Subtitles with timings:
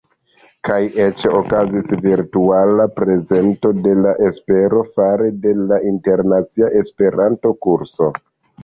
[0.67, 8.15] Kaj eĉ okazis virtuala prezento de La Espero fare de la Internacia Esperanto-Koruso.